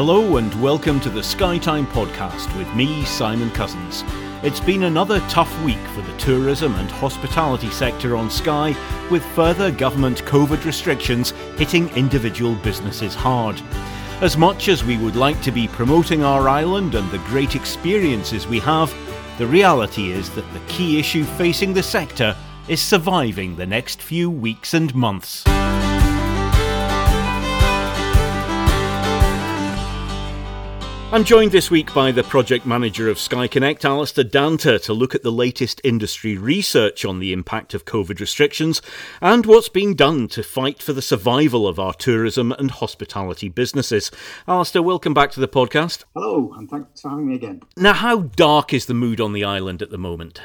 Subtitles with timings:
[0.00, 4.04] Hello and welcome to the Skytime podcast with me, Simon Cousins.
[4.44, 8.76] It's been another tough week for the tourism and hospitality sector on Skye,
[9.10, 13.60] with further government COVID restrictions hitting individual businesses hard.
[14.20, 18.46] As much as we would like to be promoting our island and the great experiences
[18.46, 18.94] we have,
[19.36, 22.36] the reality is that the key issue facing the sector
[22.68, 25.42] is surviving the next few weeks and months.
[31.10, 35.14] I'm joined this week by the project manager of Skye Connect, Alistair Danter, to look
[35.14, 38.82] at the latest industry research on the impact of COVID restrictions
[39.22, 44.10] and what's being done to fight for the survival of our tourism and hospitality businesses.
[44.46, 46.04] Alistair, welcome back to the podcast.
[46.14, 47.62] Hello, and thanks for having me again.
[47.74, 50.42] Now, how dark is the mood on the island at the moment?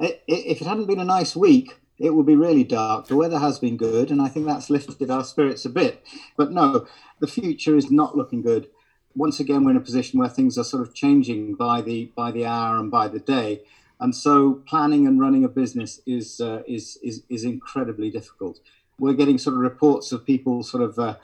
[0.00, 3.06] If it hadn't been a nice week, it would be really dark.
[3.06, 6.04] The weather has been good, and I think that's lifted our spirits a bit.
[6.36, 6.88] But no,
[7.20, 8.66] the future is not looking good
[9.14, 12.30] once again we're in a position where things are sort of changing by the by
[12.30, 13.62] the hour and by the day.
[13.98, 18.60] And so planning and running a business is uh, is, is is incredibly difficult.
[18.98, 21.16] We're getting sort of reports of people sort of uh,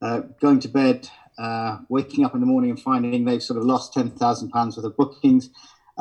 [0.00, 3.64] uh, going to bed uh, waking up in the morning and finding they've sort of
[3.64, 5.50] lost 10,000 pounds worth of bookings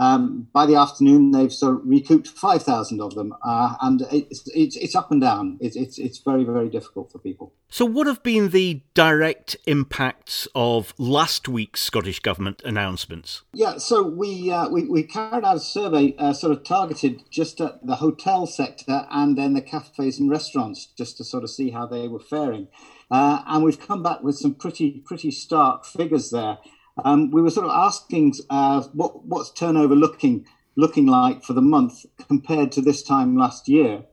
[0.02, 4.76] um, by the afternoon, they've sort of recouped 5,000 of them, uh, and it's, it's,
[4.76, 5.60] it's, up and down.
[5.62, 7.54] It's, it's, it's very, very difficult for people.
[7.70, 13.44] So, what have been the direct impacts of last week's Scottish Government announcements?
[13.54, 17.62] Yeah, so we, uh, we, we, carried out a survey uh, sort of targeted just
[17.62, 21.70] at the hotel sector and then the cafes and restaurants, just to sort of see
[21.70, 22.70] how they were faring.
[23.12, 26.58] Uh, and we've come back with some pretty, pretty stark figures there.
[27.04, 31.62] Um, we were sort of asking uh, what what's turnover looking looking like for the
[31.62, 34.04] month compared to this time last year,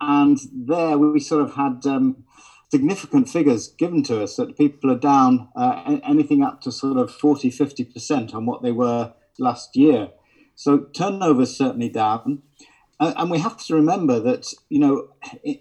[0.00, 2.24] and there we sort of had um,
[2.70, 7.10] significant figures given to us that people are down uh, anything up to sort of
[7.10, 10.10] 40 50 percent on what they were last year.
[10.54, 12.42] So turnover certainly down.
[12.98, 15.08] And we have to remember that, you know,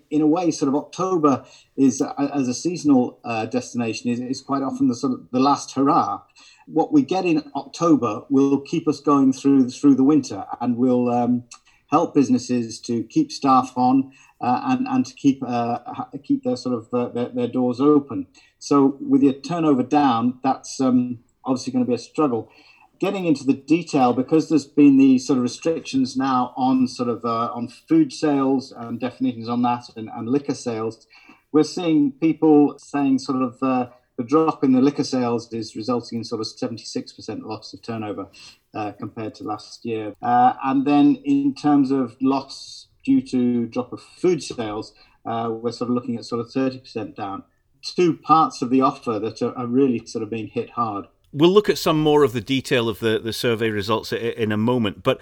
[0.10, 4.64] in, a way, sort of October is, as a seasonal uh, destination, is, is quite
[4.64, 6.22] often the sort of the last hurrah
[6.68, 11.10] what we get in October will keep us going through through the winter and will
[11.10, 11.44] um,
[11.88, 15.80] help businesses to keep staff on uh, and and to keep uh,
[16.24, 18.28] keep their sort of uh, their, their, doors open.
[18.60, 22.52] So with your turnover down, that's um, obviously going to be a struggle.
[23.00, 27.26] Getting into the detail because there's been these sort of restrictions now on sort of
[27.26, 31.06] uh, on food sales and definitions on that and, and liquor sales.
[31.52, 36.20] We're seeing people saying sort of uh, the drop in the liquor sales is resulting
[36.20, 38.28] in sort of 76% loss of turnover
[38.74, 40.14] uh, compared to last year.
[40.22, 44.94] Uh, and then in terms of loss due to drop of food sales,
[45.26, 47.44] uh, we're sort of looking at sort of 30% down.
[47.82, 51.08] Two parts of the offer that are, are really sort of being hit hard.
[51.32, 54.58] We'll look at some more of the detail of the, the survey results in a
[54.58, 55.20] moment, but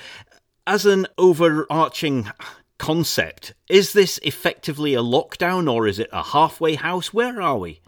[0.65, 2.29] as an overarching
[2.77, 7.13] concept, is this effectively a lockdown or is it a halfway house?
[7.13, 7.81] Where are we?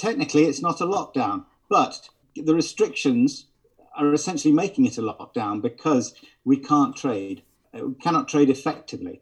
[0.00, 3.46] technically it's not a lockdown, but the restrictions
[3.96, 7.42] are essentially making it a lockdown because we can't trade.
[7.74, 9.20] Uh, we cannot trade effectively.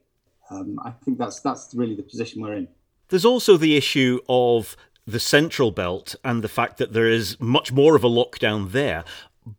[0.50, 2.69] Um, I think that's that's really the position we're in.
[3.09, 4.77] There's also the issue of
[5.08, 9.04] the central belt and the fact that there is much more of a lockdown there.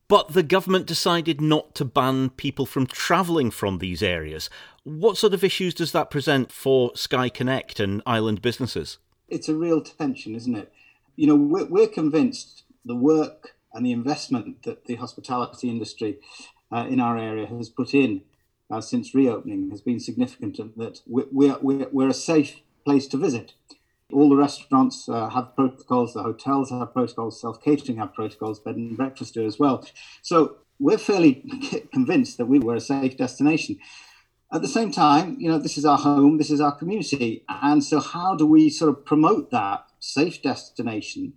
[0.08, 4.50] But the government decided not to ban people from travelling from these areas.
[4.84, 9.00] What sort of issues does that present for Skye Connect and island businesses?
[9.28, 10.72] It's a real tension, isn't it?
[11.20, 16.18] you know, we're, we're convinced the work and the investment that the hospitality industry
[16.72, 18.22] uh, in our area has put in
[18.72, 23.18] uh, since reopening has been significant and that we're, we're, we're a safe place to
[23.18, 23.52] visit.
[24.12, 28.76] All the restaurants uh, have protocols, the hotels have protocols, self catering have protocols, bed
[28.76, 29.88] and breakfast do as well.
[30.22, 31.44] So we're fairly
[31.94, 33.78] convinced that we were a safe destination.
[34.52, 37.44] At the same time, you know, this is our home, this is our community.
[37.48, 41.34] And so, how do we sort of promote that safe destination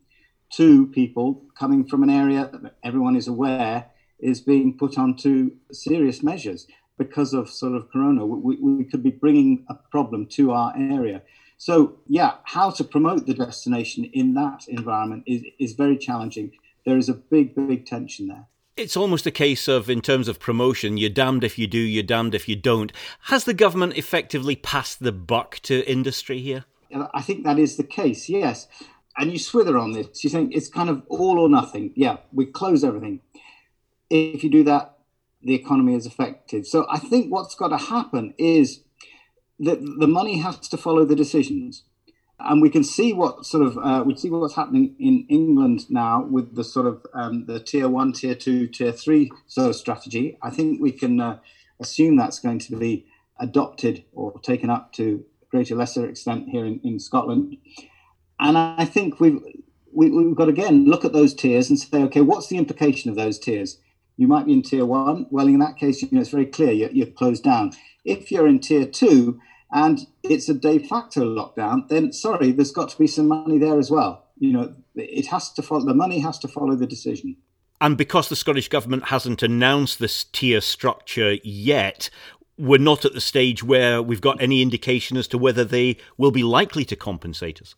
[0.53, 3.87] to people coming from an area that everyone is aware
[4.21, 6.67] is being put onto serious measures
[6.97, 8.25] because of sort of corona.
[8.25, 11.23] We, we could be bringing a problem to our area.
[11.63, 16.51] So, yeah, how to promote the destination in that environment is, is very challenging.
[16.85, 18.49] There is a big, big tension there.
[18.77, 22.03] It's almost a case of, in terms of promotion, you're damned if you do, you're
[22.03, 22.93] damned if you don't.
[23.27, 26.65] Has the government effectively passed the buck to industry here?
[27.15, 28.67] I think that is the case, yes.
[29.17, 30.25] And you swither on this.
[30.25, 31.93] You think it's kind of all or nothing.
[31.95, 33.21] Yeah, we close everything.
[34.11, 34.99] If you do that,
[35.41, 36.67] the economy is affected.
[36.67, 38.81] So I think what's got to happen is
[39.59, 41.85] that the money has to follow the decisions.
[42.45, 46.25] and we can see what sort of uh, we see what's happening in England now
[46.25, 50.37] with the sort of um, the tier one, tier two, tier three sort of strategy.
[50.43, 51.39] I think we can uh,
[51.81, 53.07] assume that's going to be
[53.39, 57.57] adopted or taken up to greater lesser extent here in, in Scotland.
[58.41, 59.41] And I think we've
[59.93, 62.59] we, have we have got again look at those tiers and say, okay, what's the
[62.59, 63.79] implication of those tiers?
[64.17, 65.27] You might be in tier one.
[65.31, 67.73] Well, in that case, you know, it's very clear you're, you're closed down.
[68.05, 69.41] If you're in tier two,
[69.73, 73.79] and it's a de facto lockdown, then sorry, there's got to be some money there
[73.79, 74.27] as well.
[74.39, 77.37] You know, it has to follow, the money has to follow the decision.
[77.81, 82.11] And because the Scottish Government hasn't announced this tier structure yet,
[82.59, 86.31] we're not at the stage where we've got any indication as to whether they will
[86.31, 87.75] be likely to compensate us.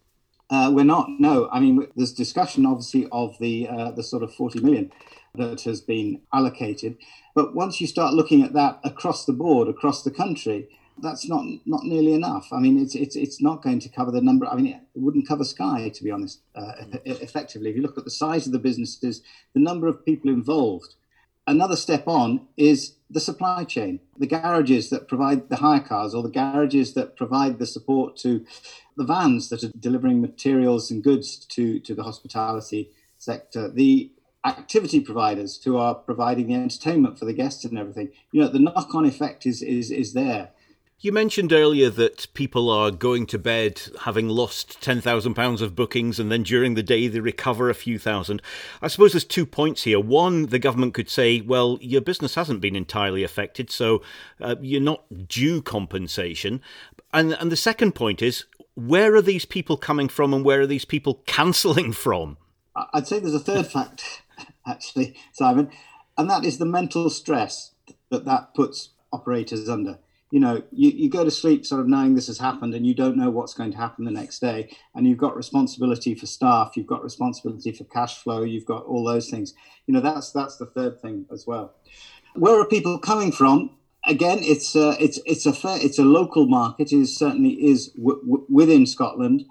[0.50, 1.06] Uh, we're not.
[1.19, 4.93] No, I mean, there's discussion, obviously, of the uh, the sort of 40 million
[5.37, 6.97] that has been allocated,
[7.35, 10.69] but once you start looking at that across the board, across the country,
[11.03, 12.53] that's not not nearly enough.
[12.53, 14.47] I mean, it's it's it's not going to cover the number.
[14.47, 16.41] I mean, it wouldn't cover Skye, to be honest.
[16.55, 16.73] Uh,
[17.05, 19.23] effectively, if you look at the size of the businesses,
[19.55, 20.95] the number of people involved.
[21.47, 26.23] Another step on is the supply chain, the garages that provide the hire cars, or
[26.23, 28.47] the garages that provide the support to
[28.97, 34.11] the vans that are delivering materials and goods to to the hospitality sector, the
[34.44, 38.11] activity providers who are providing the entertainment for the guests and everything.
[38.32, 40.50] You know, the knock-on effect is is is there.
[41.00, 46.32] You mentioned earlier that people are going to bed having lost £10,000 of bookings and
[46.32, 48.41] then during the day they recover a few thousand.
[48.81, 50.00] I suppose there's two points here.
[50.00, 54.02] One, the government could say, well, your business hasn't been entirely affected, so
[54.40, 56.62] uh, you're not due compensation.
[57.12, 60.67] And, and the second point is, where are these people coming from and where are
[60.67, 62.38] these people cancelling from?
[62.94, 64.23] I'd say there's a third fact,
[64.66, 65.69] actually, Simon,
[66.16, 67.72] and that is the mental stress
[68.11, 69.99] that that puts operators under
[70.34, 72.93] you know, you, you go to sleep sort of knowing this has happened and you
[72.93, 74.69] don't know what's going to happen the next day.
[74.93, 79.05] And you've got responsibility for staff, you've got responsibility for cash flow, you've got all
[79.05, 79.55] those things.
[79.87, 81.72] You know, that's that's the third thing as well.
[82.34, 83.70] Where are people coming from?
[84.08, 86.90] Again, it's uh, it's it's a fair, it's a local market.
[86.90, 89.44] It is certainly is w- w- within Scotland,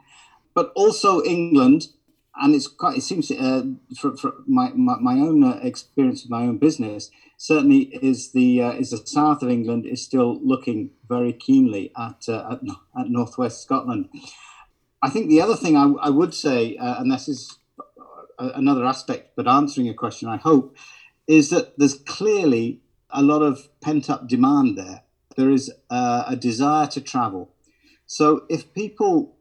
[0.53, 1.87] but also England
[2.35, 2.97] and it's quite.
[2.97, 3.63] It seems uh,
[3.99, 8.61] for, for my, my, my own uh, experience with my own business certainly is the
[8.61, 12.59] uh, is the south of England is still looking very keenly at uh, at,
[12.99, 14.09] at northwest Scotland.
[15.01, 17.57] I think the other thing I, I would say, uh, and this is
[18.39, 20.77] another aspect, but answering your question, I hope,
[21.27, 25.03] is that there's clearly a lot of pent up demand there.
[25.35, 27.53] There is a desire to travel.
[28.05, 29.32] So if people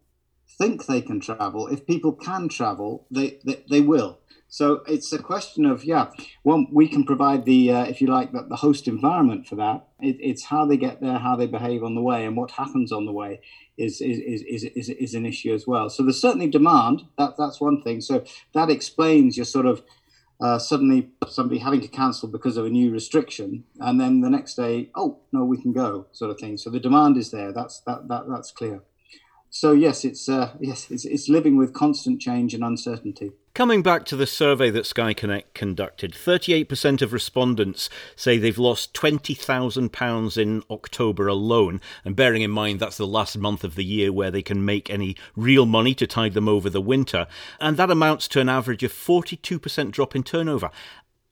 [0.63, 4.21] think they can travel, if people can travel, they, they, they will.
[4.49, 6.11] So it's a question of yeah,
[6.45, 9.89] well, we can provide the uh, if you like the, the host environment for that.
[9.99, 12.93] It, it's how they get there, how they behave on the way, and what happens
[12.93, 13.41] on the way
[13.79, 15.89] is is, is is is an issue as well.
[15.89, 17.05] So there's certainly demand.
[17.17, 18.03] That that's one thing.
[18.03, 19.83] So that explains your sort of
[20.39, 24.55] uh, suddenly somebody having to cancel because of a new restriction, and then the next
[24.57, 26.59] day, oh no, we can go, sort of thing.
[26.59, 27.53] So the demand is there.
[27.55, 28.83] That's that that that's clear.
[29.55, 33.33] So yes, it's uh, yes, it's, it's living with constant change and uncertainty.
[33.53, 38.95] Coming back to the survey that Skye Connect conducted, 38% of respondents say they've lost
[38.95, 41.83] £20,000 in October alone.
[42.03, 44.89] And bearing in mind that's the last month of the year where they can make
[44.89, 47.27] any real money to tide them over the winter.
[47.61, 50.71] And that amounts to an average of 42% drop in turnover.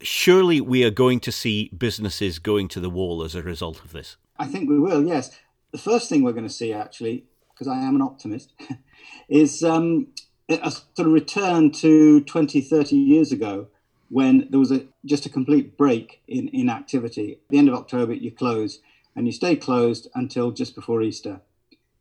[0.02, 3.92] Surely we are going to see businesses going to the wall as a result of
[3.92, 4.18] this.
[4.36, 5.40] I think we will, yes.
[5.72, 7.24] The first thing we're going to see, actually,
[7.60, 8.54] because I am an optimist,
[9.28, 10.06] is um,
[10.48, 13.68] a sort of return to 20, 30 years ago
[14.08, 17.32] when there was a just a complete break in, in activity.
[17.32, 18.80] At the end of October, you close
[19.14, 21.42] and you stay closed until just before Easter.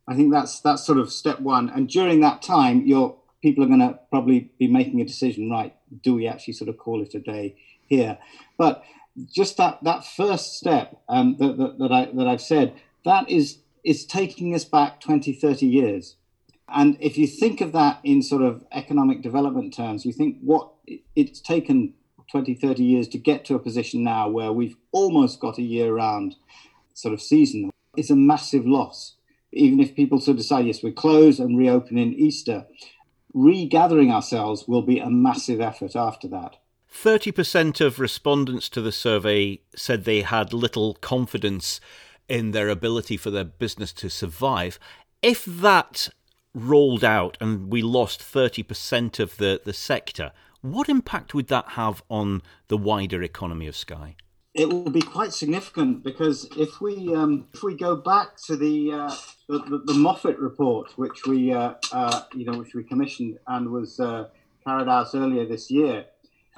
[0.08, 1.70] I think that's that's sort of step one.
[1.70, 5.51] And during that time, your people are going to probably be making a decision.
[5.51, 5.75] Right?
[6.01, 8.18] Do we actually sort of call it a day here?
[8.58, 8.84] But
[9.30, 12.74] just that that first step um, that, that, that I that I've said
[13.04, 16.15] that is is taking us back 20, 30 years.
[16.67, 20.69] And if you think of that in sort of economic development terms, you think what
[21.15, 21.96] it's taken
[22.29, 25.96] 20, 30 years to get to a position now where we've almost got a year
[25.96, 26.36] round
[26.93, 27.72] sort of season.
[27.98, 29.15] is a massive loss.
[29.51, 32.67] Even if people sort of decide, yes, we close and reopen in Easter,
[33.34, 36.58] regathering ourselves will be a massive effort after that.
[36.93, 41.81] 30% of respondents to the survey said they had little confidence
[42.29, 44.79] in their ability for their business to survive.
[45.21, 46.09] If that
[46.53, 50.31] rolled out and we lost 30% of the, the sector,
[50.62, 54.15] what impact would that have on the wider economy of Skye?
[54.53, 58.91] it will be quite significant because if we um, if we go back to the
[58.91, 59.15] uh,
[59.48, 63.69] the, the, the, Moffat report, which we uh, uh, you know which we commissioned and
[63.69, 64.27] was uh,
[64.65, 66.05] carried out earlier this year,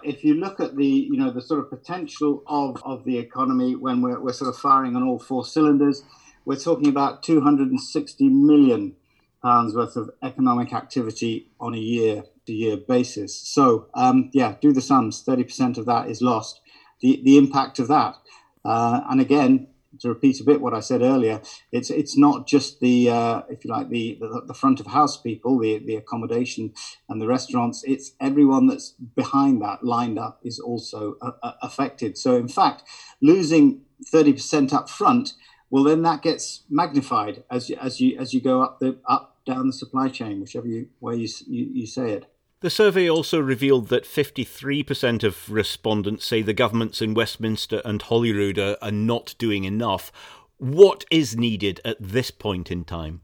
[0.03, 3.75] if you look at the you know the sort of potential of, of the economy
[3.75, 6.03] when we're, we're sort of firing on all four cylinders,
[6.45, 8.95] we're talking about 260 million
[9.43, 13.35] pounds worth of economic activity on a year to year basis.
[13.35, 15.23] So um, yeah, do the sums.
[15.23, 16.61] 30% of that is lost
[17.01, 18.15] the, the impact of that.
[18.63, 19.67] Uh, and again,
[20.01, 21.41] to repeat a bit what I said earlier,
[21.71, 25.17] it's it's not just the uh, if you like the, the, the front of house
[25.17, 26.73] people, the the accommodation
[27.09, 27.83] and the restaurants.
[27.83, 32.17] It's everyone that's behind that lined up is also uh, uh affected.
[32.17, 32.83] So in fact,
[33.21, 35.33] losing thirty percent up front,
[35.69, 39.37] well then that gets magnified as you, as you as you go up the up
[39.45, 42.25] down the supply chain, whichever you way you, you, you say it.
[42.61, 48.59] The survey also revealed that 53% of respondents say the governments in Westminster and Holyrood
[48.59, 50.11] are, are not doing enough.
[50.57, 53.21] What is needed at this point in time?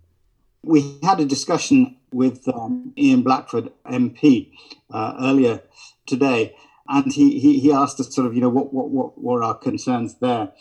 [0.63, 4.49] We had a discussion with um, Ian Blackford, MP,
[4.89, 5.61] uh, earlier
[6.07, 6.55] today,
[6.89, 9.53] and he, he, he, asked us sort of, you know, what, what, what were our
[9.53, 10.51] concerns there?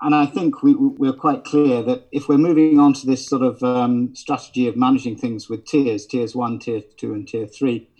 [0.00, 3.42] And I think we, we're quite clear that if we're moving on to this sort
[3.42, 7.90] of um, strategy of managing things with tiers, tiers one, tier two, and tier three,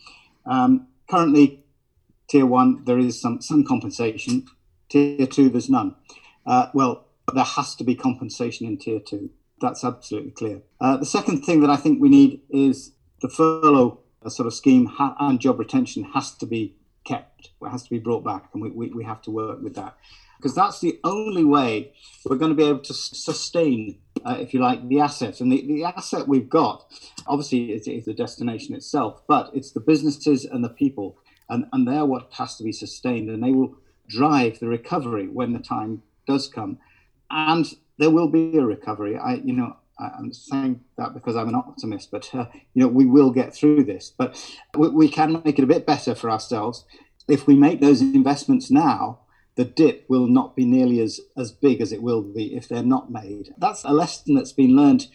[0.47, 1.65] um, currently,
[2.29, 4.47] tier one, there is some, some compensation.
[4.89, 5.95] Tier two, there's none.
[6.47, 9.31] Uh, well, there has to be compensation in tier two.
[9.61, 10.63] That's absolutely clear.
[10.81, 14.55] Uh, the second thing that I think we need is the furlough uh, sort of
[14.55, 17.51] scheme ha- and job retention has to be kept.
[17.61, 19.97] It has to be brought back, and we, we, we have to work with that
[20.43, 21.93] because that's the only way
[22.25, 25.41] we're going to be able to sustain, uh, if you like, the asset.
[25.41, 26.85] And the, the asset we've got,
[27.27, 31.19] obviously, is, is the destination itself, but it's the businesses and the people.
[31.49, 33.77] And, and they're what has to be sustained, and they will
[34.09, 36.79] drive the recovery when the time does come.
[37.31, 37.67] And
[37.99, 39.17] there will be a recovery.
[39.17, 43.07] I, you know, I'm saying that because I'm an optimist, but uh, you know we
[43.07, 44.13] will get through this.
[44.17, 44.43] But
[44.77, 46.85] we, we, can make it a bit better for ourselves
[47.29, 49.21] if we make those investments now
[49.55, 52.83] the dip will not be nearly as, as big as it will be if they're
[52.83, 53.55] not made.
[53.59, 55.07] That's a lesson that's been learned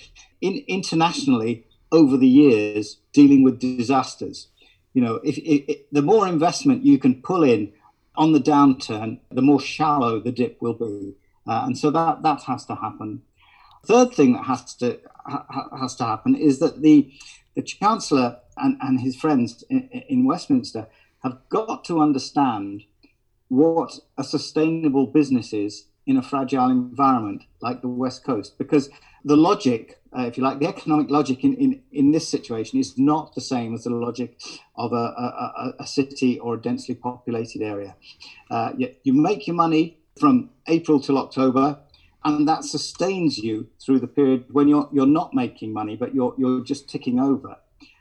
[0.42, 4.50] in, internationally over the years dealing with disasters.
[4.94, 7.74] You know, if, if, the more investment you can pull in
[8.16, 11.16] on the downturn, the more shallow the dip will be,
[11.48, 13.22] uh, and so that that has to happen.
[13.86, 17.12] Third thing that has to ha, has to happen is that the
[17.56, 20.88] the chancellor and, and his friends in, in Westminster
[21.24, 22.84] have got to understand
[23.50, 28.58] what a sustainable business is in a fragile environment like the West Coast.
[28.58, 28.90] Because
[29.26, 32.98] the logic, uh, if you like, the economic logic in, in, in this situation is
[32.98, 34.40] not the same as the logic
[34.76, 37.96] of a, a, a city or a densely populated area.
[38.50, 38.72] Uh,
[39.04, 41.80] you make your money from April till October,
[42.24, 46.34] and that sustains you through the period when you're, you're not making money, but you're,
[46.38, 47.58] you're just ticking over.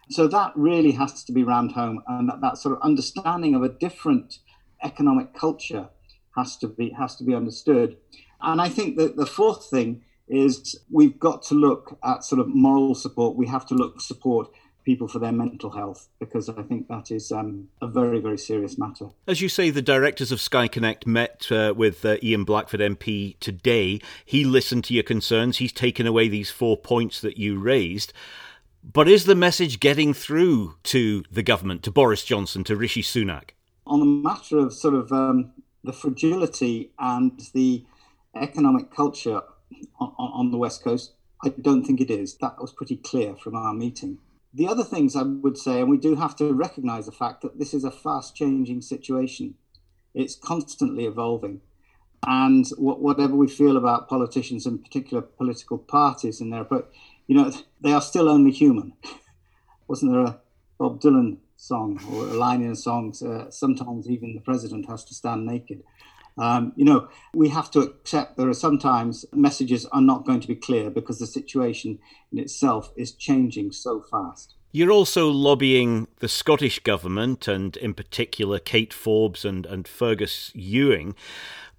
[0.09, 3.62] So that really has to be rammed home, and that, that sort of understanding of
[3.62, 4.38] a different
[4.83, 5.88] economic culture
[6.37, 7.97] has to be has to be understood.
[8.40, 12.49] And I think that the fourth thing is we've got to look at sort of
[12.49, 13.37] moral support.
[13.37, 14.49] We have to look support
[14.85, 18.78] people for their mental health because I think that is um, a very, very serious
[18.78, 19.09] matter.
[19.26, 23.38] As you say, the directors of Skye Connect met uh, with uh, Ian Blackford MP
[23.40, 24.00] today.
[24.25, 25.59] He listened to your concerns.
[25.59, 28.12] He's taken away these four points that you raised.
[28.85, 33.50] But is the message getting through to the government, to Boris Johnson, to Rishi Sunak?
[33.87, 35.52] On the matter of sort of um,
[35.85, 37.85] the fragility and the
[38.35, 39.40] economic culture
[40.00, 41.12] on, on, the West Coast,
[41.45, 42.37] I don't think it is.
[42.38, 44.19] That was pretty clear from our meeting.
[44.52, 47.59] The other things I would say, and we do have to recognize the fact that
[47.59, 49.55] this is a fast changing situation,
[50.14, 51.61] it's constantly evolving.
[52.26, 56.87] And whatever we feel about politicians and particular political parties and their approach,
[57.26, 58.95] you know, they are still only human.
[59.88, 60.40] Wasn't there a
[60.78, 63.15] Bob Dylan song or a line in a song.
[63.25, 65.83] Uh, sometimes even the president has to stand naked.
[66.39, 70.49] Um, you know, we have to accept there are sometimes messages are not going to
[70.49, 71.99] be clear because the situation
[72.31, 74.55] in itself is changing so fast.
[74.73, 81.15] You're also lobbying the Scottish government and, in particular, Kate Forbes and, and Fergus Ewing.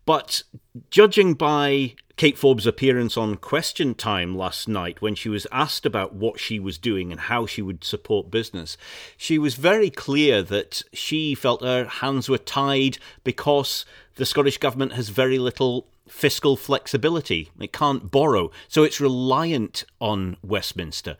[0.07, 0.43] But
[0.89, 6.13] judging by Kate Forbes' appearance on Question Time last night, when she was asked about
[6.13, 8.77] what she was doing and how she would support business,
[9.17, 13.85] she was very clear that she felt her hands were tied because
[14.15, 17.51] the Scottish Government has very little fiscal flexibility.
[17.59, 21.17] It can't borrow, so it's reliant on Westminster.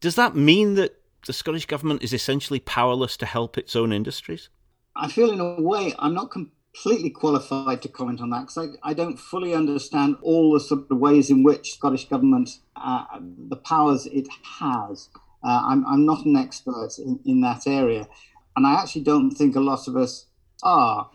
[0.00, 4.48] Does that mean that the Scottish Government is essentially powerless to help its own industries?
[4.96, 6.34] I feel, in a way, I'm not.
[6.74, 10.90] Completely qualified to comment on that because I, I, don't fully understand all the sort
[10.90, 13.04] of ways in which Scottish government, uh,
[13.48, 14.26] the powers it
[14.58, 15.08] has.
[15.42, 18.08] Uh, I'm, I'm not an expert in, in that area.
[18.56, 20.26] And I actually don't think a lot of us
[20.62, 21.10] are.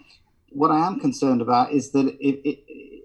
[0.49, 2.59] What I am concerned about is that it, it,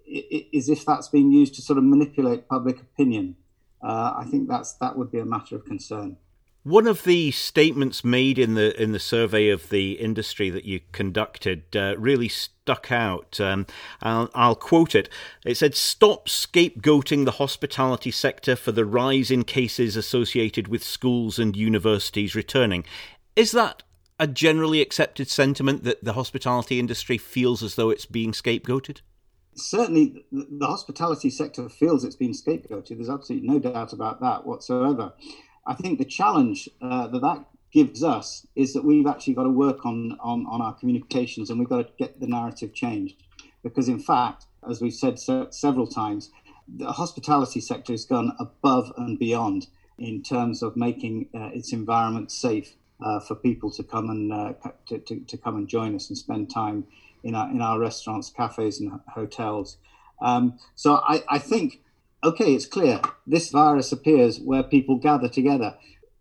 [0.06, 3.36] it, is if that's being used to sort of manipulate public opinion.
[3.82, 6.16] Uh, I think that's that would be a matter of concern.
[6.64, 10.80] One of the statements made in the in the survey of the industry that you
[10.92, 13.38] conducted uh, really stuck out.
[13.38, 13.66] Um,
[14.00, 15.10] I'll, I'll, quote it.
[15.44, 21.38] It said, "Stop scapegoating the hospitality sector for the rise in cases associated with schools
[21.38, 22.86] and universities returning."
[23.36, 23.82] Is that
[24.18, 29.02] a generally accepted sentiment that the hospitality industry feels as though it's being scapegoated?
[29.54, 32.96] Certainly, the hospitality sector feels it's been scapegoated.
[32.96, 35.12] There's absolutely no doubt about that whatsoever.
[35.66, 39.50] I think the challenge uh, that that gives us is that we've actually got to
[39.50, 43.16] work on, on, on our communications and we've got to get the narrative changed.
[43.62, 46.30] Because, in fact, as we've said so, several times,
[46.68, 49.66] the hospitality sector has gone above and beyond
[49.98, 54.52] in terms of making uh, its environment safe uh, for people to come and uh,
[54.86, 56.86] to, to, to, come and join us and spend time
[57.22, 59.78] in our in our restaurants, cafes, and hotels.
[60.20, 61.80] Um, so I, I think
[62.24, 65.76] okay, it's clear this virus appears where people gather together.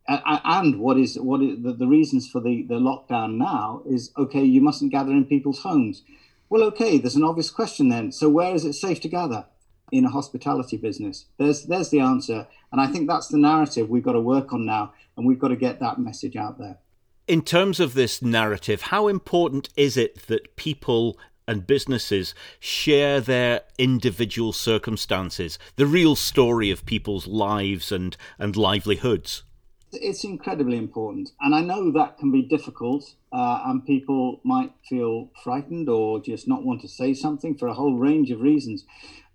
[0.06, 4.44] And what is what is the, the reasons for the, the lockdown now is okay,
[4.44, 6.04] you mustn't gather in people's homes.
[6.50, 8.12] Well, okay, there's an obvious question then.
[8.12, 9.46] So where is it safe to gather?
[9.92, 11.26] In a hospitality business.
[11.38, 12.48] There's there's the answer.
[12.72, 15.50] And I think that's the narrative we've got to work on now, and we've got
[15.50, 16.80] to get that message out there.
[17.28, 23.62] In terms of this narrative, how important is it that people and businesses share their
[23.78, 29.44] individual circumstances, the real story of people's lives and, and livelihoods?
[29.92, 31.32] It's incredibly important.
[31.40, 36.48] And I know that can be difficult, uh, and people might feel frightened or just
[36.48, 38.86] not want to say something for a whole range of reasons.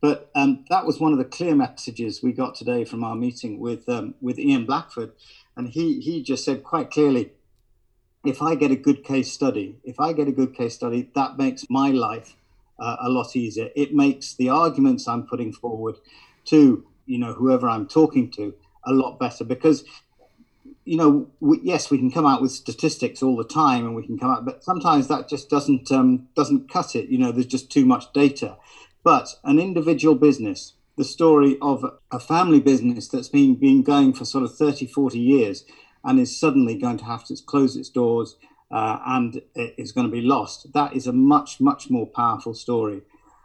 [0.01, 3.59] But um, that was one of the clear messages we got today from our meeting
[3.59, 5.13] with, um, with Ian Blackford.
[5.57, 7.33] And he, he just said quite clearly
[8.25, 11.39] if I get a good case study, if I get a good case study, that
[11.39, 12.37] makes my life
[12.79, 13.69] uh, a lot easier.
[13.75, 15.97] It makes the arguments I'm putting forward
[16.47, 18.55] to you know whoever I'm talking to
[18.85, 19.83] a lot better because
[20.85, 24.07] you know we, yes we can come out with statistics all the time and we
[24.07, 27.47] can come out but sometimes that just doesn't um, doesn't cut it you know there's
[27.47, 28.57] just too much data
[29.03, 34.25] but an individual business the story of a family business that's been been going for
[34.25, 35.65] sort of 30 40 years
[36.09, 38.37] and is suddenly going to have to close its doors
[38.71, 40.73] uh, and it is going to be lost.
[40.73, 43.03] That is a much, much more powerful story.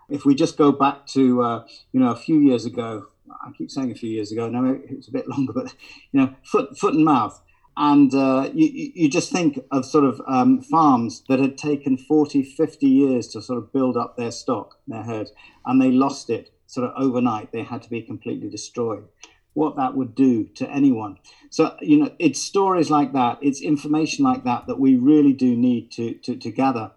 [0.10, 3.70] If we just go back to, uh, you know, a few years ago, I keep
[3.70, 5.74] saying a few years ago, no, it's a bit longer, but,
[6.14, 7.42] you know, foot, foot and mouth.
[7.76, 12.44] And uh, you, you just think of sort of um, farms that had taken 40,
[12.44, 15.32] 50 years to sort of build up their stock, their herd,
[15.66, 17.52] and they lost it sort of overnight.
[17.52, 19.10] They had to be completely destroyed
[19.54, 21.18] what that would do to anyone.
[21.50, 25.56] So, you know, it's stories like that, it's information like that that we really do
[25.56, 26.92] need to, to, to gather.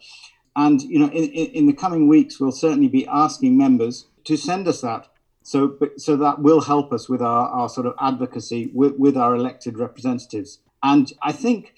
[0.54, 4.66] And, you know, in, in the coming weeks, we'll certainly be asking members to send
[4.66, 5.08] us that.
[5.42, 9.34] So, so that will help us with our, our sort of advocacy with, with our
[9.34, 10.58] elected representatives.
[10.82, 11.74] And I think,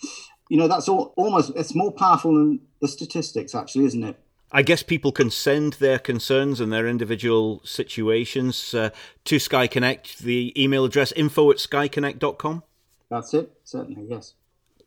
[0.49, 4.19] you know, that's all, almost, it's more powerful than the statistics, actually, isn't it?
[4.51, 8.91] I guess people can send their concerns and their individual situations uh,
[9.25, 10.21] to Skye Connect.
[10.21, 12.63] The email address info at skyconnect.com.
[13.11, 14.35] That's it, certainly, yes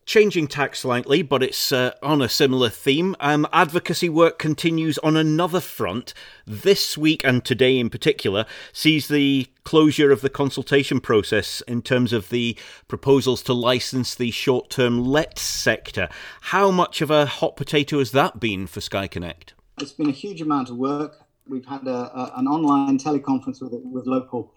[0.05, 3.15] changing tack slightly, but it's uh, on a similar theme.
[3.19, 6.13] Um, advocacy work continues on another front.
[6.45, 12.13] This week and today in particular sees the closure of the consultation process in terms
[12.13, 16.09] of the proposals to license the short term let sector.
[16.41, 19.53] How much of a hot potato has that been for Skye Connect?
[19.79, 21.17] It's been a huge amount of work.
[21.47, 24.53] We've had a, a, an online teleconference with, with local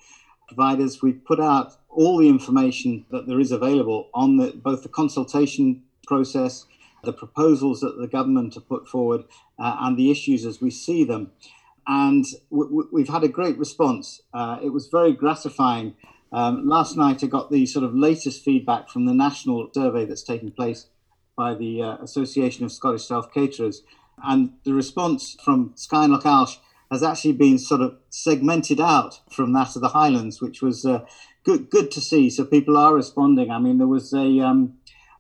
[0.47, 1.03] providers.
[1.03, 5.83] We've put out all the information that there is available on the, both the consultation
[6.07, 6.67] process,
[7.05, 9.25] the proposals that the government have put forward,
[9.59, 11.33] uh, and the issues as we see them.
[11.87, 14.23] And we've had a great response.
[14.33, 15.95] Uh, it was very gratifying.
[16.33, 20.23] Um, last night, I got the sort of latest feedback from the national survey that's
[20.23, 20.87] taking place
[21.37, 23.83] by the uh, Association of Scottish Self Caterers.
[24.23, 26.57] And the response from Skye and Lochalsh
[26.95, 31.05] has actually been sort of segmented out from that of the Highlands, which was uh,
[31.45, 32.31] good good to see.
[32.31, 33.51] So people are responding.
[33.51, 34.79] I mean, there was a um,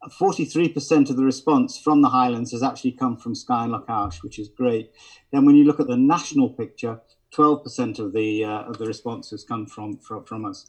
[0.09, 4.39] 43% of the response from the Highlands has actually come from Skye and Lochalsh, which
[4.39, 4.93] is great.
[5.33, 7.01] Then when you look at the national picture,
[7.35, 10.67] 12% of the uh, of the response has come from, from from us.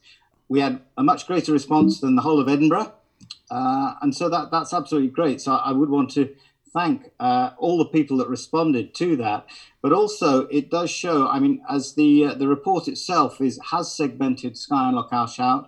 [0.48, 2.94] We had a much greater response than the whole of Edinburgh,
[3.52, 5.42] uh, and so that that's absolutely great.
[5.42, 6.34] So I would want to
[6.76, 9.48] thank uh, all the people that responded to that.
[9.82, 11.28] But also, it does show.
[11.28, 15.68] I mean, as the uh, the report itself is has segmented Skye and Lochalsh,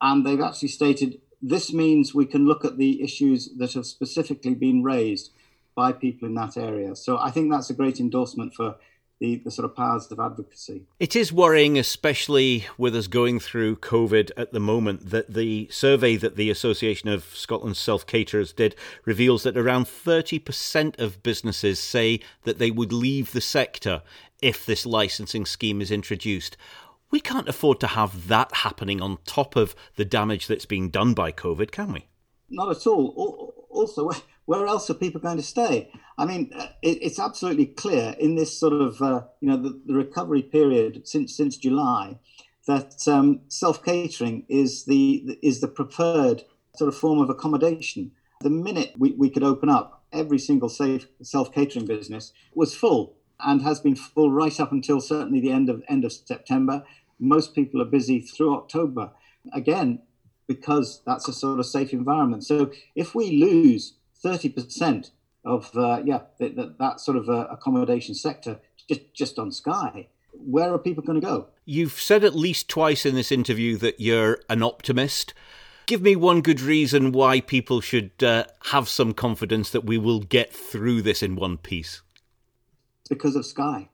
[0.00, 4.54] and they've actually stated this means we can look at the issues that have specifically
[4.54, 5.32] been raised
[5.74, 6.96] by people in that area.
[6.96, 8.76] So I think that's a great endorsement for
[9.20, 10.86] the, the sort of powers of advocacy.
[10.98, 16.16] It is worrying, especially with us going through COVID at the moment, that the survey
[16.16, 18.74] that the Association of Scotland's Self Caterers did
[19.04, 24.02] reveals that around 30% of businesses say that they would leave the sector
[24.42, 26.56] if this licensing scheme is introduced.
[27.10, 31.14] We can't afford to have that happening on top of the damage that's being done
[31.14, 32.08] by COVID, can we?
[32.50, 33.54] Not at all.
[33.70, 34.10] Also,
[34.46, 35.90] where else are people going to stay?
[36.16, 39.80] I mean, uh, it, it's absolutely clear in this sort of uh, you know the,
[39.86, 42.18] the, recovery period since since July
[42.66, 46.42] that um, self catering is the is the preferred
[46.76, 48.12] sort of form of accommodation.
[48.40, 53.16] The minute we, we could open up, every single safe self catering business was full
[53.40, 56.84] and has been full right up until certainly the end of end of September.
[57.18, 59.10] Most people are busy through October.
[59.52, 60.00] Again,
[60.46, 62.44] because that's a sort of safe environment.
[62.44, 65.10] So if we lose 30%
[65.44, 70.08] of uh, yeah that, that sort of uh, accommodation sector just just on Skye.
[70.32, 71.46] Where are people going to go?
[71.64, 75.32] You've said at least twice in this interview that you're an optimist.
[75.86, 80.20] Give me one good reason why people should uh, have some confidence that we will
[80.20, 82.02] get through this in one piece.
[83.08, 83.90] Because of Skye.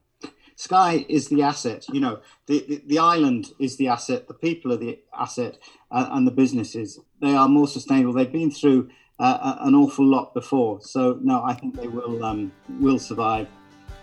[0.54, 1.86] Skye is the asset.
[1.92, 4.28] You know, the, the, the island is the asset.
[4.28, 5.58] The people are the asset,
[5.90, 7.00] uh, and the businesses.
[7.20, 8.12] They are more sustainable.
[8.12, 10.80] They've been through uh, an awful lot before.
[10.80, 13.48] So no, I think they will um, will survive.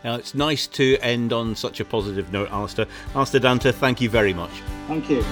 [0.03, 2.85] Now, it's nice to end on such a positive note, Alistair.
[3.15, 4.51] Alistair Danter, thank you very much.
[4.87, 5.23] Thank you.